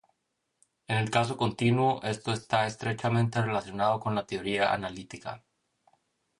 En 0.87 0.97
el 0.97 1.11
caso 1.11 1.37
continuo, 1.37 2.01
esto 2.01 2.33
está 2.33 2.65
estrechamente 2.65 3.39
relacionado 3.39 3.99
con 3.99 4.15
la 4.15 4.25
teoría 4.25 4.73
analítica. 4.73 5.43